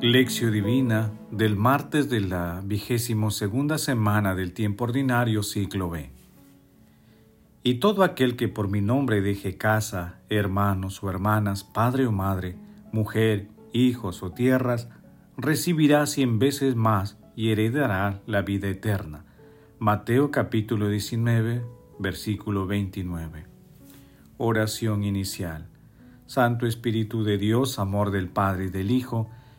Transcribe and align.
Lección 0.00 0.52
Divina 0.52 1.10
del 1.32 1.56
martes 1.56 2.08
de 2.08 2.20
la 2.20 2.62
vigésimo 2.64 3.32
segunda 3.32 3.78
semana 3.78 4.36
del 4.36 4.52
tiempo 4.52 4.84
ordinario 4.84 5.42
ciclo 5.42 5.90
B. 5.90 6.12
Y 7.64 7.80
todo 7.80 8.04
aquel 8.04 8.36
que 8.36 8.46
por 8.46 8.68
mi 8.68 8.80
nombre 8.80 9.20
deje 9.22 9.56
casa, 9.56 10.20
hermanos 10.28 11.02
o 11.02 11.10
hermanas, 11.10 11.64
padre 11.64 12.06
o 12.06 12.12
madre, 12.12 12.54
mujer, 12.92 13.48
hijos 13.72 14.22
o 14.22 14.30
tierras, 14.30 14.88
recibirá 15.36 16.06
cien 16.06 16.38
veces 16.38 16.76
más 16.76 17.18
y 17.34 17.50
heredará 17.50 18.20
la 18.24 18.42
vida 18.42 18.68
eterna. 18.68 19.24
Mateo 19.80 20.30
capítulo 20.30 20.88
19, 20.88 21.64
versículo 21.98 22.68
29. 22.68 23.46
Oración 24.36 25.02
inicial. 25.02 25.66
Santo 26.26 26.68
Espíritu 26.68 27.24
de 27.24 27.36
Dios, 27.36 27.80
amor 27.80 28.12
del 28.12 28.28
Padre 28.28 28.66
y 28.66 28.70
del 28.70 28.92
Hijo, 28.92 29.28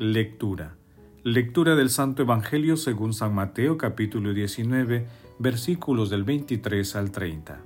Lectura. 0.00 0.76
Lectura 1.24 1.74
del 1.74 1.90
Santo 1.90 2.22
Evangelio 2.22 2.78
según 2.78 3.12
San 3.12 3.34
Mateo 3.34 3.76
capítulo 3.76 4.32
19 4.32 5.06
versículos 5.38 6.08
del 6.08 6.24
23 6.24 6.96
al 6.96 7.10
30. 7.10 7.60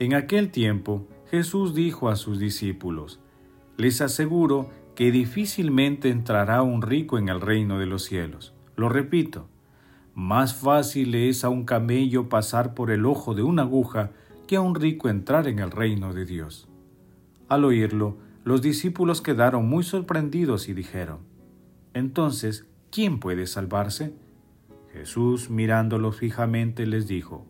En 0.00 0.12
aquel 0.12 0.50
tiempo 0.50 1.08
Jesús 1.30 1.74
dijo 1.74 2.10
a 2.10 2.16
sus 2.16 2.38
discípulos, 2.38 3.20
Les 3.78 4.02
aseguro 4.02 4.68
que 4.94 5.10
difícilmente 5.10 6.10
entrará 6.10 6.60
un 6.60 6.82
rico 6.82 7.16
en 7.16 7.30
el 7.30 7.40
reino 7.40 7.78
de 7.78 7.86
los 7.86 8.04
cielos. 8.04 8.52
Lo 8.76 8.90
repito, 8.90 9.48
más 10.14 10.56
fácil 10.56 11.14
es 11.14 11.42
a 11.42 11.48
un 11.48 11.64
camello 11.64 12.28
pasar 12.28 12.74
por 12.74 12.90
el 12.90 13.06
ojo 13.06 13.32
de 13.32 13.42
una 13.42 13.62
aguja 13.62 14.10
que 14.46 14.56
a 14.56 14.60
un 14.60 14.74
rico 14.74 15.08
entrar 15.08 15.48
en 15.48 15.58
el 15.58 15.70
reino 15.70 16.12
de 16.12 16.26
Dios. 16.26 16.68
Al 17.48 17.64
oírlo, 17.64 18.27
los 18.48 18.62
discípulos 18.62 19.20
quedaron 19.20 19.68
muy 19.68 19.84
sorprendidos 19.84 20.70
y 20.70 20.72
dijeron, 20.72 21.18
Entonces, 21.92 22.66
¿quién 22.90 23.20
puede 23.20 23.46
salvarse? 23.46 24.14
Jesús, 24.90 25.50
mirándolos 25.50 26.16
fijamente, 26.16 26.86
les 26.86 27.06
dijo, 27.06 27.44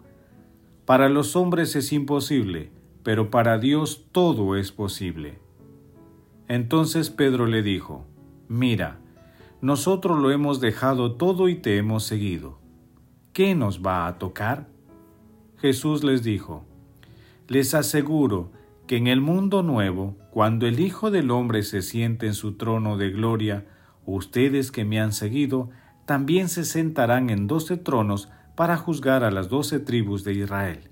Para 0.87 1.09
los 1.09 1.37
hombres 1.37 1.77
es 1.77 1.93
imposible, 1.93 2.73
pero 3.05 3.31
para 3.31 3.59
Dios 3.59 4.07
todo 4.11 4.57
es 4.57 4.73
posible. 4.73 5.39
Entonces 6.49 7.11
Pedro 7.11 7.47
le 7.47 7.63
dijo, 7.63 8.05
Mira, 8.49 8.99
nosotros 9.61 10.19
lo 10.19 10.33
hemos 10.33 10.61
dejado 10.61 11.13
todo 11.13 11.49
y 11.49 11.55
te 11.55 11.77
hemos 11.77 12.03
seguido. 12.03 12.59
¿Qué 13.33 13.55
nos 13.55 13.87
va 13.87 14.09
a 14.09 14.19
tocar? 14.19 14.67
Jesús 15.59 16.03
les 16.03 16.25
dijo, 16.25 16.65
Les 17.47 17.73
aseguro 17.77 18.51
que 18.89 18.97
en 18.97 19.07
el 19.07 19.21
mundo 19.21 19.63
nuevo, 19.63 20.17
cuando 20.33 20.67
el 20.67 20.81
Hijo 20.81 21.13
del 21.13 21.31
Hombre 21.31 21.63
se 21.63 21.83
siente 21.83 22.27
en 22.27 22.35
su 22.35 22.57
trono 22.57 22.97
de 22.97 23.11
gloria, 23.11 23.67
ustedes 24.05 24.73
que 24.73 24.85
me 24.85 24.99
han 24.99 25.13
seguido, 25.13 25.71
también 26.07 26.49
se 26.49 26.65
sentarán 26.65 27.31
en 27.31 27.47
doce 27.47 27.77
tronos 27.77 28.31
para 28.57 28.77
juzgar 28.77 29.23
a 29.23 29.31
las 29.31 29.49
doce 29.49 29.79
tribus 29.79 30.25
de 30.25 30.33
Israel. 30.33 30.91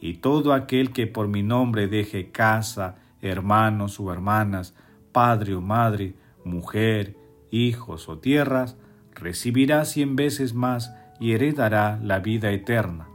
Y 0.00 0.14
todo 0.14 0.54
aquel 0.54 0.92
que 0.92 1.06
por 1.06 1.26
mi 1.28 1.42
nombre 1.42 1.88
deje 1.88 2.30
casa, 2.30 2.96
hermanos 3.20 4.00
o 4.00 4.10
hermanas, 4.12 4.74
padre 5.12 5.56
o 5.56 5.60
madre, 5.60 6.14
mujer, 6.44 7.16
hijos 7.50 8.08
o 8.08 8.18
tierras, 8.18 8.78
recibirá 9.14 9.84
cien 9.84 10.14
veces 10.14 10.54
más 10.54 10.94
y 11.18 11.32
heredará 11.32 11.98
la 12.02 12.20
vida 12.20 12.52
eterna 12.52 13.08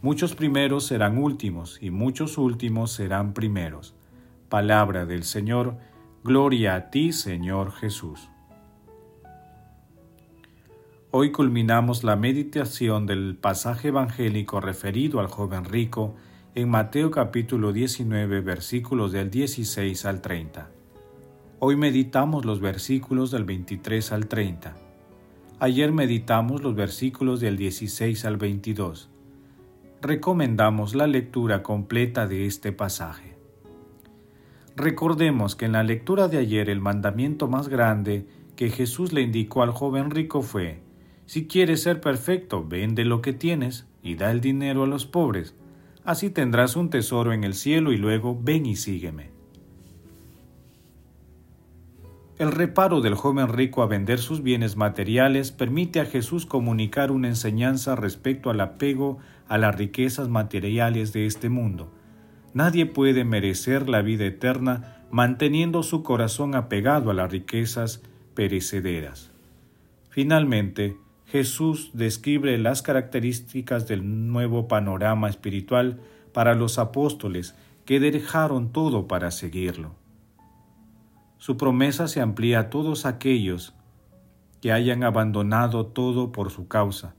Muchos 0.00 0.36
primeros 0.36 0.86
serán 0.86 1.18
últimos 1.18 1.82
y 1.82 1.90
muchos 1.90 2.38
últimos 2.38 2.92
serán 2.92 3.34
primeros. 3.34 3.96
Palabra 4.48 5.06
del 5.06 5.24
Señor, 5.24 5.76
gloria 6.22 6.76
a 6.76 6.90
ti 6.90 7.10
Señor 7.10 7.72
Jesús. 7.72 8.30
Hoy 11.10 11.32
culminamos 11.32 12.04
la 12.04 12.14
meditación 12.14 13.06
del 13.06 13.34
pasaje 13.34 13.88
evangélico 13.88 14.60
referido 14.60 15.18
al 15.18 15.26
joven 15.26 15.64
rico 15.64 16.14
en 16.54 16.68
Mateo 16.68 17.10
capítulo 17.10 17.72
19 17.72 18.40
versículos 18.40 19.10
del 19.10 19.30
16 19.30 20.04
al 20.04 20.20
30. 20.20 20.70
Hoy 21.58 21.74
meditamos 21.74 22.44
los 22.44 22.60
versículos 22.60 23.32
del 23.32 23.42
23 23.42 24.12
al 24.12 24.28
30. 24.28 24.76
Ayer 25.58 25.90
meditamos 25.90 26.62
los 26.62 26.76
versículos 26.76 27.40
del 27.40 27.56
16 27.56 28.24
al 28.24 28.36
22 28.36 29.10
recomendamos 30.00 30.94
la 30.94 31.06
lectura 31.06 31.62
completa 31.62 32.28
de 32.28 32.46
este 32.46 32.72
pasaje. 32.72 33.36
Recordemos 34.76 35.56
que 35.56 35.64
en 35.64 35.72
la 35.72 35.82
lectura 35.82 36.28
de 36.28 36.38
ayer 36.38 36.70
el 36.70 36.80
mandamiento 36.80 37.48
más 37.48 37.68
grande 37.68 38.26
que 38.54 38.70
Jesús 38.70 39.12
le 39.12 39.22
indicó 39.22 39.62
al 39.62 39.72
joven 39.72 40.10
rico 40.10 40.42
fue, 40.42 40.80
si 41.26 41.48
quieres 41.48 41.82
ser 41.82 42.00
perfecto, 42.00 42.64
vende 42.66 43.04
lo 43.04 43.20
que 43.20 43.32
tienes 43.32 43.86
y 44.02 44.14
da 44.14 44.30
el 44.30 44.40
dinero 44.40 44.84
a 44.84 44.86
los 44.86 45.04
pobres, 45.04 45.54
así 46.04 46.30
tendrás 46.30 46.76
un 46.76 46.90
tesoro 46.90 47.32
en 47.32 47.42
el 47.42 47.54
cielo 47.54 47.92
y 47.92 47.96
luego 47.96 48.38
ven 48.40 48.66
y 48.66 48.76
sígueme. 48.76 49.38
El 52.38 52.52
reparo 52.52 53.00
del 53.00 53.16
joven 53.16 53.48
rico 53.48 53.82
a 53.82 53.86
vender 53.86 54.20
sus 54.20 54.44
bienes 54.44 54.76
materiales 54.76 55.50
permite 55.50 55.98
a 55.98 56.04
Jesús 56.04 56.46
comunicar 56.46 57.10
una 57.10 57.26
enseñanza 57.26 57.96
respecto 57.96 58.48
al 58.48 58.60
apego 58.60 59.18
a 59.48 59.58
las 59.58 59.76
riquezas 59.76 60.28
materiales 60.28 61.12
de 61.12 61.26
este 61.26 61.48
mundo. 61.48 61.92
Nadie 62.54 62.86
puede 62.86 63.24
merecer 63.24 63.88
la 63.88 64.02
vida 64.02 64.24
eterna 64.26 65.04
manteniendo 65.10 65.82
su 65.82 66.02
corazón 66.02 66.54
apegado 66.54 67.10
a 67.10 67.14
las 67.14 67.30
riquezas 67.30 68.02
perecederas. 68.34 69.30
Finalmente, 70.10 70.96
Jesús 71.26 71.90
describe 71.92 72.56
las 72.58 72.82
características 72.82 73.86
del 73.86 74.28
nuevo 74.32 74.66
panorama 74.68 75.28
espiritual 75.28 76.00
para 76.32 76.54
los 76.54 76.78
apóstoles 76.78 77.54
que 77.84 78.00
dejaron 78.00 78.72
todo 78.72 79.08
para 79.08 79.30
seguirlo. 79.30 79.94
Su 81.38 81.56
promesa 81.56 82.08
se 82.08 82.20
amplía 82.20 82.60
a 82.60 82.70
todos 82.70 83.06
aquellos 83.06 83.74
que 84.60 84.72
hayan 84.72 85.04
abandonado 85.04 85.86
todo 85.86 86.32
por 86.32 86.50
su 86.50 86.66
causa, 86.66 87.14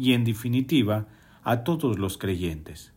y 0.00 0.14
en 0.14 0.24
definitiva 0.24 1.06
a 1.44 1.62
todos 1.62 1.98
los 1.98 2.16
creyentes. 2.16 2.94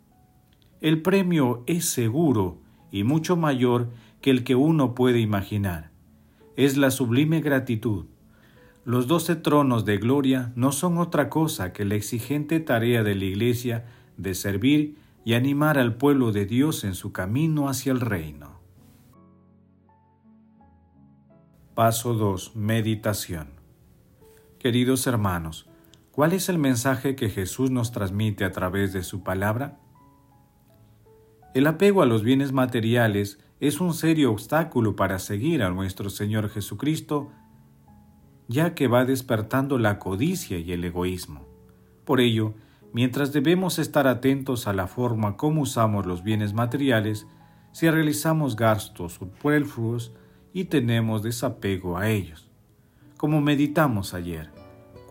El 0.80 1.02
premio 1.02 1.64
es 1.68 1.86
seguro 1.86 2.62
y 2.92 3.04
mucho 3.04 3.36
mayor 3.36 3.90
que 4.22 4.32
el 4.32 4.46
que 4.46 4.56
uno 4.56 4.96
puede 4.96 5.20
imaginar. 5.20 5.92
Es 6.56 6.78
la 6.78 6.92
sublime 6.92 7.42
gratitud. 7.42 8.06
Los 8.86 9.08
doce 9.08 9.36
tronos 9.36 9.84
de 9.84 9.98
gloria 9.98 10.54
no 10.56 10.72
son 10.72 10.98
otra 10.98 11.30
cosa 11.30 11.74
que 11.74 11.84
la 11.84 11.96
exigente 11.96 12.62
tarea 12.62 13.04
de 13.04 13.16
la 13.16 13.26
Iglesia 13.26 13.86
de 14.16 14.34
servir 14.34 14.98
y 15.26 15.34
animar 15.34 15.78
al 15.78 15.96
pueblo 15.96 16.32
de 16.32 16.46
Dios 16.46 16.86
en 16.86 16.96
su 16.96 17.12
camino 17.12 17.68
hacia 17.68 17.92
el 17.92 18.00
reino. 18.00 18.60
Paso 21.76 22.14
2. 22.14 22.56
Meditación. 22.56 23.50
Queridos 24.60 25.08
hermanos, 25.08 25.68
¿cuál 26.14 26.34
es 26.34 26.48
el 26.48 26.60
mensaje 26.60 27.16
que 27.16 27.30
Jesús 27.30 27.72
nos 27.72 27.92
transmite 27.92 28.46
a 28.46 28.52
través 28.52 28.94
de 28.94 29.04
su 29.04 29.24
palabra? 29.24 29.80
El 31.56 31.66
apego 31.68 32.04
a 32.04 32.06
los 32.06 32.24
bienes 32.24 32.52
materiales 32.52 33.40
es 33.60 33.82
un 33.82 33.96
serio 33.96 34.32
obstáculo 34.32 34.96
para 34.96 35.18
seguir 35.18 35.64
a 35.64 35.72
nuestro 35.72 36.12
Señor 36.12 36.50
Jesucristo, 36.50 37.32
ya 38.48 38.76
que 38.76 38.88
va 38.88 39.06
despertando 39.06 39.80
la 39.80 39.98
codicia 39.98 40.60
y 40.60 40.72
el 40.72 40.84
egoísmo. 40.84 41.48
Por 42.06 42.22
ello, 42.22 42.54
mientras 42.94 43.34
debemos 43.34 43.80
estar 43.80 44.06
atentos 44.06 44.68
a 44.68 44.74
la 44.74 44.86
forma 44.86 45.36
como 45.36 45.62
usamos 45.62 46.06
los 46.06 46.24
bienes 46.24 46.54
materiales, 46.54 47.26
si 47.72 47.90
realizamos 47.90 48.56
gastos 48.56 49.14
superfluos, 49.14 50.14
y 50.54 50.66
tenemos 50.66 51.24
desapego 51.24 51.98
a 51.98 52.10
ellos. 52.10 52.52
Como 53.18 53.42
meditamos 53.42 54.14
ayer, 54.14 54.52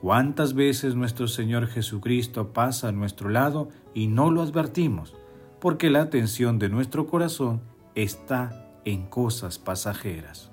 ¿cuántas 0.02 0.52
veces 0.54 0.96
nuestro 0.96 1.28
Señor 1.28 1.68
Jesucristo 1.68 2.52
pasa 2.52 2.88
a 2.88 2.92
nuestro 2.92 3.30
lado 3.30 3.68
y 3.94 4.08
no 4.08 4.32
lo 4.32 4.42
advertimos? 4.42 5.14
Porque 5.60 5.90
la 5.90 6.02
atención 6.02 6.58
de 6.58 6.68
nuestro 6.68 7.06
corazón 7.06 7.62
está 7.94 8.68
en 8.84 9.06
cosas 9.06 9.58
pasajeras. 9.58 10.50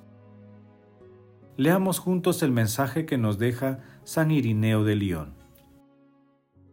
leamos 1.58 2.00
juntos 2.00 2.42
el 2.44 2.52
mensaje 2.52 3.06
que 3.06 3.18
nos 3.18 3.38
deja 3.38 3.80
San 4.06 4.32
Irineo 4.32 4.86
de 4.86 4.96
León. 4.96 5.34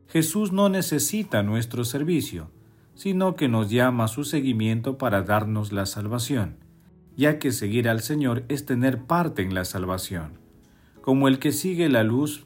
Jesús 0.06 0.52
no 0.52 0.68
necesita 0.68 1.42
nuestro 1.42 1.84
servicio, 1.84 2.52
sino 2.94 3.34
que 3.34 3.48
nos 3.48 3.70
llama 3.70 4.04
a 4.04 4.08
su 4.08 4.22
seguimiento 4.22 4.96
para 4.96 5.22
darnos 5.22 5.72
la 5.72 5.86
salvación, 5.86 6.58
ya 7.16 7.38
que 7.38 7.50
seguir 7.52 7.88
al 7.88 8.00
Señor 8.00 8.44
es 8.48 8.64
tener 8.64 9.04
parte 9.04 9.42
en 9.42 9.54
la 9.54 9.64
salvación, 9.64 10.38
como 11.00 11.26
el 11.26 11.38
que 11.38 11.52
sigue 11.52 11.88
la 11.88 12.04
luz 12.04 12.45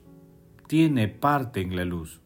tiene 0.71 1.09
parte 1.09 1.63
en 1.63 1.75
la 1.75 1.85
luz. 1.85 2.21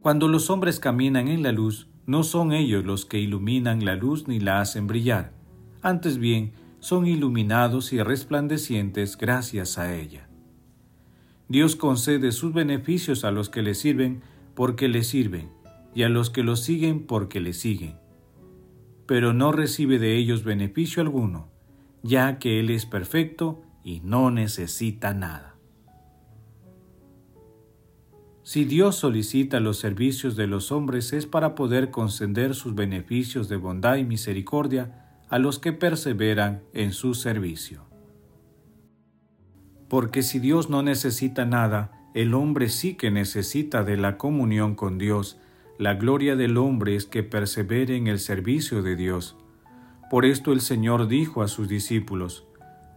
Cuando 0.00 0.26
los 0.26 0.50
hombres 0.50 0.80
caminan 0.80 1.28
en 1.28 1.44
la 1.44 1.52
luz, 1.52 1.86
no 2.04 2.24
son 2.24 2.52
ellos 2.52 2.84
los 2.84 3.06
que 3.06 3.20
iluminan 3.20 3.84
la 3.84 3.94
luz 3.94 4.26
ni 4.26 4.40
la 4.40 4.60
hacen 4.60 4.88
brillar, 4.88 5.32
antes 5.82 6.18
bien 6.18 6.50
son 6.80 7.06
iluminados 7.06 7.92
y 7.92 8.02
resplandecientes 8.02 9.16
gracias 9.16 9.78
a 9.78 9.94
ella. 9.94 10.28
Dios 11.48 11.76
concede 11.76 12.32
sus 12.32 12.52
beneficios 12.52 13.22
a 13.22 13.30
los 13.30 13.50
que 13.50 13.62
le 13.62 13.76
sirven 13.76 14.22
porque 14.56 14.88
le 14.88 15.04
sirven, 15.04 15.52
y 15.94 16.02
a 16.02 16.08
los 16.08 16.28
que 16.28 16.42
lo 16.42 16.56
siguen 16.56 17.06
porque 17.06 17.38
le 17.38 17.52
siguen. 17.52 17.94
Pero 19.06 19.32
no 19.32 19.52
recibe 19.52 20.00
de 20.00 20.16
ellos 20.16 20.42
beneficio 20.42 21.02
alguno, 21.02 21.52
ya 22.02 22.40
que 22.40 22.58
Él 22.58 22.68
es 22.68 22.84
perfecto 22.84 23.62
y 23.84 24.00
no 24.00 24.32
necesita 24.32 25.14
nada. 25.14 25.55
Si 28.46 28.64
Dios 28.64 28.94
solicita 28.94 29.58
los 29.58 29.76
servicios 29.76 30.36
de 30.36 30.46
los 30.46 30.70
hombres 30.70 31.12
es 31.12 31.26
para 31.26 31.56
poder 31.56 31.90
conceder 31.90 32.54
sus 32.54 32.76
beneficios 32.76 33.48
de 33.48 33.56
bondad 33.56 33.96
y 33.96 34.04
misericordia 34.04 35.18
a 35.28 35.40
los 35.40 35.58
que 35.58 35.72
perseveran 35.72 36.62
en 36.72 36.92
su 36.92 37.14
servicio. 37.14 37.82
Porque 39.88 40.22
si 40.22 40.38
Dios 40.38 40.70
no 40.70 40.84
necesita 40.84 41.44
nada, 41.44 41.90
el 42.14 42.34
hombre 42.34 42.68
sí 42.68 42.94
que 42.94 43.10
necesita 43.10 43.82
de 43.82 43.96
la 43.96 44.16
comunión 44.16 44.76
con 44.76 44.96
Dios. 44.96 45.40
La 45.76 45.94
gloria 45.94 46.36
del 46.36 46.56
hombre 46.56 46.94
es 46.94 47.04
que 47.04 47.24
persevere 47.24 47.96
en 47.96 48.06
el 48.06 48.20
servicio 48.20 48.80
de 48.84 48.94
Dios. 48.94 49.34
Por 50.08 50.24
esto 50.24 50.52
el 50.52 50.60
Señor 50.60 51.08
dijo 51.08 51.42
a 51.42 51.48
sus 51.48 51.66
discípulos, 51.66 52.46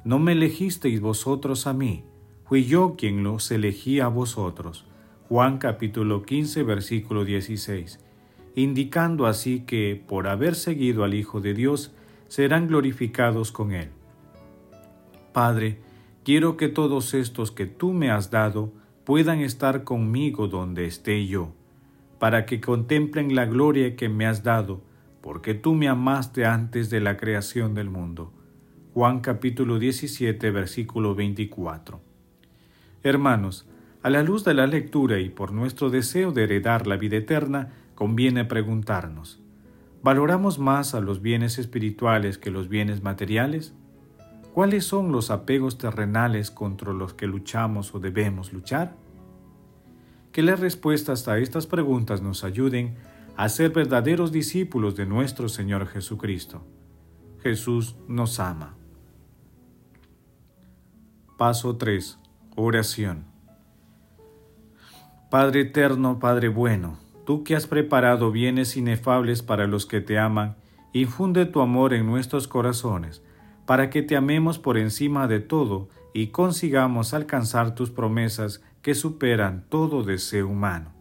No 0.03 0.19
me 0.19 0.33
elegisteis 0.33 1.01
vosotros 1.01 1.65
a 1.65 1.73
mí, 1.73 2.03
fui 2.45 2.65
yo 2.65 2.95
quien 2.95 3.23
los 3.23 3.49
elegí 3.49 3.99
a 3.99 4.09
vosotros. 4.09 4.85
Juan 5.29 5.59
capítulo 5.59 6.23
15 6.23 6.63
versículo 6.63 7.23
16, 7.23 7.99
indicando 8.55 9.27
así 9.27 9.61
que, 9.61 10.03
por 10.07 10.27
haber 10.27 10.55
seguido 10.55 11.03
al 11.03 11.13
Hijo 11.13 11.39
de 11.39 11.53
Dios, 11.53 11.93
serán 12.27 12.67
glorificados 12.67 13.51
con 13.51 13.71
Él. 13.71 13.89
Padre, 15.31 15.79
Quiero 16.29 16.57
que 16.57 16.67
todos 16.67 17.13
estos 17.15 17.51
que 17.51 17.65
tú 17.65 17.91
me 17.91 18.11
has 18.11 18.29
dado 18.29 18.71
puedan 19.03 19.39
estar 19.39 19.83
conmigo 19.83 20.47
donde 20.47 20.85
esté 20.85 21.25
yo, 21.25 21.53
para 22.19 22.45
que 22.45 22.61
contemplen 22.61 23.33
la 23.33 23.45
gloria 23.45 23.95
que 23.95 24.09
me 24.09 24.27
has 24.27 24.43
dado, 24.43 24.83
porque 25.21 25.55
tú 25.55 25.73
me 25.73 25.87
amaste 25.87 26.45
antes 26.45 26.91
de 26.91 26.99
la 26.99 27.17
creación 27.17 27.73
del 27.73 27.89
mundo. 27.89 28.31
Juan 28.93 29.21
capítulo 29.21 29.79
17 29.79 30.51
versículo 30.51 31.15
24. 31.15 31.99
Hermanos, 33.01 33.67
a 34.01 34.09
la 34.09 34.23
luz 34.23 34.45
de 34.45 34.53
la 34.53 34.67
lectura 34.67 35.19
y 35.19 35.29
por 35.29 35.51
nuestro 35.51 35.89
deseo 35.89 36.31
de 36.31 36.43
heredar 36.43 36.87
la 36.87 36.95
vida 36.95 37.17
eterna, 37.17 37.73
conviene 37.95 38.45
preguntarnos, 38.45 39.41
¿valoramos 40.01 40.57
más 40.57 40.95
a 40.95 41.01
los 41.01 41.21
bienes 41.21 41.59
espirituales 41.59 42.37
que 42.37 42.49
los 42.49 42.69
bienes 42.69 43.03
materiales? 43.03 43.73
¿Cuáles 44.53 44.85
son 44.85 45.11
los 45.11 45.31
apegos 45.31 45.77
terrenales 45.77 46.49
contra 46.49 46.93
los 46.93 47.13
que 47.13 47.27
luchamos 47.27 47.93
o 47.93 47.99
debemos 47.99 48.53
luchar? 48.53 48.95
Que 50.31 50.43
las 50.43 50.59
respuestas 50.59 51.27
a 51.27 51.37
estas 51.37 51.67
preguntas 51.67 52.21
nos 52.21 52.43
ayuden 52.43 52.95
a 53.35 53.49
ser 53.49 53.71
verdaderos 53.71 54.31
discípulos 54.31 54.95
de 54.95 55.05
nuestro 55.05 55.49
Señor 55.49 55.87
Jesucristo. 55.87 56.63
Jesús 57.41 57.95
nos 58.07 58.39
ama. 58.39 58.75
Paso 61.37 61.77
3. 61.77 62.19
Oración. 62.55 63.28
Padre 65.29 65.61
eterno, 65.61 66.17
Padre 66.17 66.49
bueno, 66.49 66.97
tú 67.23 67.43
que 67.43 67.55
has 67.55 67.67
preparado 67.67 68.31
bienes 68.31 68.75
inefables 68.75 69.43
para 69.43 69.67
los 69.67 69.85
que 69.85 70.01
te 70.01 70.17
aman, 70.17 70.55
infunde 70.91 71.45
tu 71.45 71.61
amor 71.61 71.93
en 71.93 72.07
nuestros 72.07 72.47
corazones 72.47 73.21
para 73.67 73.91
que 73.91 74.01
te 74.01 74.15
amemos 74.15 74.57
por 74.57 74.79
encima 74.79 75.27
de 75.27 75.39
todo 75.39 75.89
y 76.15 76.29
consigamos 76.29 77.13
alcanzar 77.13 77.75
tus 77.75 77.91
promesas 77.91 78.63
que 78.81 78.95
superan 78.95 79.63
todo 79.69 80.01
deseo 80.01 80.47
humano. 80.47 80.91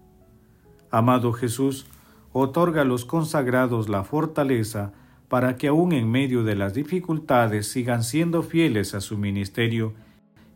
Amado 0.91 1.33
Jesús, 1.33 1.87
otorga 2.35 2.83
a 2.83 2.85
los 2.85 3.07
consagrados 3.07 3.89
la 3.89 4.05
fortaleza 4.05 4.93
para 5.29 5.57
que 5.57 5.69
aun 5.69 5.93
en 5.93 6.11
medio 6.11 6.45
de 6.45 6.57
las 6.57 6.75
dificultades 6.75 7.71
sigan 7.71 8.05
siendo 8.05 8.43
fieles 8.43 8.95
a 8.95 9.01
su 9.01 9.17
ministerio 9.17 9.95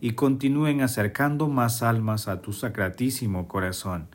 y 0.03 0.15
continúen 0.15 0.81
acercando 0.81 1.49
más 1.49 1.81
almas 1.81 2.27
a 2.27 2.43
tu 2.43 2.53
sacratísimo 2.53 3.47
corazón. 3.47 4.09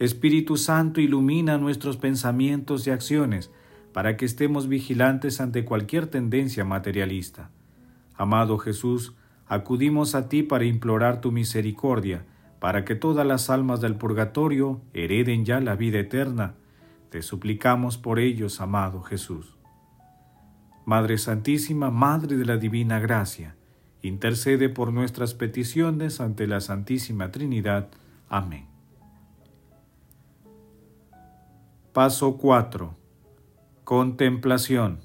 Espíritu 0.00 0.56
Santo, 0.56 1.00
ilumina 1.00 1.58
nuestros 1.58 1.96
pensamientos 1.96 2.88
y 2.88 2.90
acciones, 2.90 3.52
para 3.92 4.16
que 4.16 4.24
estemos 4.24 4.66
vigilantes 4.66 5.40
ante 5.40 5.64
cualquier 5.64 6.08
tendencia 6.08 6.64
materialista. 6.64 7.52
Amado 8.16 8.58
Jesús, 8.58 9.14
acudimos 9.46 10.16
a 10.16 10.28
ti 10.28 10.42
para 10.42 10.64
implorar 10.64 11.20
tu 11.20 11.30
misericordia, 11.30 12.24
para 12.58 12.84
que 12.84 12.96
todas 12.96 13.24
las 13.24 13.48
almas 13.48 13.80
del 13.80 13.94
purgatorio 13.94 14.80
hereden 14.92 15.44
ya 15.44 15.60
la 15.60 15.76
vida 15.76 16.00
eterna. 16.00 16.54
Te 17.10 17.22
suplicamos 17.22 17.96
por 17.96 18.18
ellos, 18.18 18.60
amado 18.60 19.02
Jesús. 19.02 19.56
Madre 20.84 21.16
Santísima, 21.16 21.92
Madre 21.92 22.36
de 22.36 22.44
la 22.44 22.56
Divina 22.56 22.98
Gracia, 22.98 23.54
intercede 24.02 24.68
por 24.68 24.92
nuestras 24.92 25.34
peticiones 25.34 26.20
ante 26.20 26.46
la 26.46 26.60
Santísima 26.60 27.30
Trinidad. 27.30 27.88
Amén. 28.28 28.66
Paso 31.92 32.36
4 32.36 32.96
Contemplación 33.84 35.00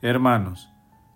Hermanos, 0.00 0.68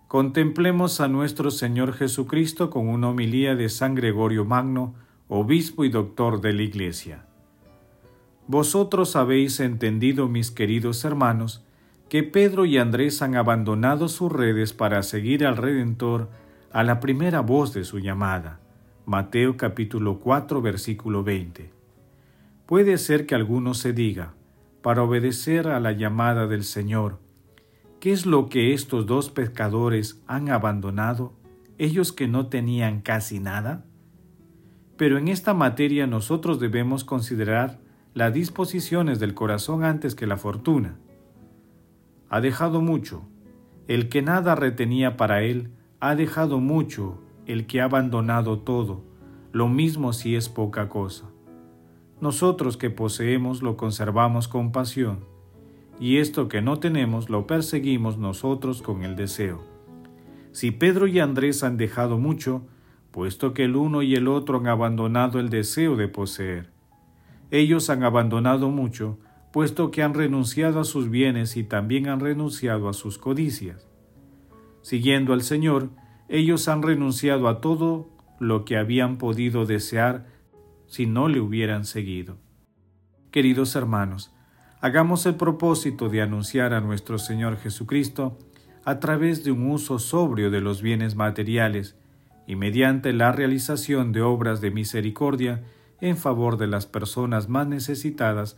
contemplemos 0.07 1.01
a 1.01 1.07
nuestro 1.07 1.51
Señor 1.51 1.93
Jesucristo 1.93 2.69
con 2.69 2.87
una 2.87 3.09
homilía 3.09 3.55
de 3.55 3.67
San 3.67 3.95
Gregorio 3.95 4.45
Magno, 4.45 4.95
obispo 5.27 5.83
y 5.83 5.89
doctor 5.89 6.39
de 6.39 6.53
la 6.53 6.61
Iglesia. 6.61 7.25
Vosotros 8.47 9.17
habéis 9.17 9.59
entendido, 9.59 10.29
mis 10.29 10.51
queridos 10.51 11.03
hermanos, 11.03 11.66
que 12.09 12.23
Pedro 12.23 12.65
y 12.65 12.77
Andrés 12.77 13.21
han 13.21 13.35
abandonado 13.35 14.07
sus 14.07 14.31
redes 14.31 14.71
para 14.73 15.03
seguir 15.03 15.45
al 15.45 15.57
Redentor 15.57 16.29
a 16.71 16.83
la 16.83 16.99
primera 16.99 17.41
voz 17.41 17.73
de 17.73 17.83
su 17.83 17.99
llamada. 17.99 18.59
Mateo 19.05 19.57
capítulo 19.57 20.19
4 20.19 20.61
versículo 20.61 21.23
20. 21.23 21.71
Puede 22.65 22.97
ser 22.97 23.25
que 23.25 23.35
alguno 23.35 23.73
se 23.73 23.91
diga, 23.91 24.33
para 24.81 25.03
obedecer 25.03 25.67
a 25.67 25.79
la 25.81 25.91
llamada 25.91 26.47
del 26.47 26.63
Señor. 26.63 27.19
¿Qué 27.99 28.13
es 28.13 28.25
lo 28.25 28.47
que 28.47 28.73
estos 28.73 29.05
dos 29.05 29.29
pescadores 29.29 30.21
han 30.27 30.49
abandonado, 30.49 31.33
ellos 31.77 32.13
que 32.13 32.27
no 32.27 32.47
tenían 32.47 33.01
casi 33.01 33.39
nada? 33.39 33.83
Pero 34.95 35.17
en 35.17 35.27
esta 35.27 35.53
materia 35.53 36.07
nosotros 36.07 36.59
debemos 36.59 37.03
considerar 37.03 37.79
las 38.13 38.33
disposiciones 38.33 39.19
del 39.19 39.33
corazón 39.33 39.83
antes 39.83 40.15
que 40.15 40.25
la 40.25 40.37
fortuna. 40.37 40.95
Ha 42.29 42.41
dejado 42.41 42.81
mucho. 42.81 43.23
El 43.87 44.09
que 44.09 44.21
nada 44.21 44.55
retenía 44.55 45.17
para 45.17 45.43
él, 45.43 45.71
ha 45.99 46.15
dejado 46.15 46.59
mucho 46.59 47.21
el 47.45 47.67
que 47.67 47.81
ha 47.81 47.85
abandonado 47.85 48.59
todo, 48.59 49.03
lo 49.51 49.69
mismo 49.69 50.13
si 50.13 50.35
es 50.35 50.49
poca 50.49 50.89
cosa 50.89 51.31
nosotros 52.19 52.77
que 52.77 52.89
poseemos 52.89 53.61
lo 53.61 53.77
conservamos 53.77 54.47
con 54.47 54.71
pasión, 54.71 55.19
y 55.99 56.17
esto 56.17 56.47
que 56.47 56.61
no 56.61 56.79
tenemos 56.79 57.29
lo 57.29 57.45
perseguimos 57.45 58.17
nosotros 58.17 58.81
con 58.81 59.03
el 59.03 59.15
deseo. 59.15 59.63
Si 60.51 60.71
Pedro 60.71 61.05
y 61.05 61.19
Andrés 61.19 61.63
han 61.63 61.77
dejado 61.77 62.17
mucho, 62.17 62.63
puesto 63.11 63.53
que 63.53 63.65
el 63.65 63.75
uno 63.75 64.01
y 64.01 64.15
el 64.15 64.27
otro 64.27 64.57
han 64.57 64.67
abandonado 64.67 65.39
el 65.39 65.49
deseo 65.49 65.95
de 65.95 66.07
poseer. 66.07 66.71
Ellos 67.51 67.89
han 67.91 68.03
abandonado 68.03 68.69
mucho, 68.69 69.19
puesto 69.51 69.91
que 69.91 70.03
han 70.03 70.13
renunciado 70.13 70.79
a 70.79 70.83
sus 70.83 71.09
bienes 71.09 71.57
y 71.57 71.63
también 71.63 72.07
han 72.07 72.19
renunciado 72.19 72.89
a 72.89 72.93
sus 72.93 73.17
codicias. 73.17 73.87
Siguiendo 74.81 75.33
al 75.33 75.41
Señor, 75.41 75.89
ellos 76.29 76.67
han 76.67 76.83
renunciado 76.83 77.47
a 77.47 77.61
todo 77.61 78.09
lo 78.39 78.65
que 78.65 78.77
habían 78.77 79.17
podido 79.17 79.65
desear 79.65 80.27
si 80.87 81.05
no 81.05 81.27
le 81.27 81.39
hubieran 81.39 81.85
seguido. 81.85 82.37
Queridos 83.31 83.75
hermanos, 83.75 84.33
hagamos 84.81 85.25
el 85.25 85.35
propósito 85.35 86.09
de 86.09 86.21
anunciar 86.21 86.73
a 86.73 86.81
nuestro 86.81 87.17
Señor 87.17 87.57
Jesucristo 87.57 88.37
a 88.85 88.99
través 88.99 89.43
de 89.43 89.51
un 89.51 89.69
uso 89.69 89.99
sobrio 89.99 90.49
de 90.49 90.61
los 90.61 90.81
bienes 90.81 91.15
materiales 91.15 91.97
y 92.47 92.55
mediante 92.55 93.11
la 93.11 93.33
realización 93.33 94.13
de 94.13 94.21
obras 94.21 94.61
de 94.61 94.71
misericordia 94.71 95.63
en 95.99 96.15
favor 96.15 96.57
de 96.57 96.67
las 96.67 96.85
personas 96.85 97.49
más 97.49 97.67
necesitadas 97.67 98.57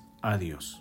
a 0.21 0.37
Dios. 0.37 0.80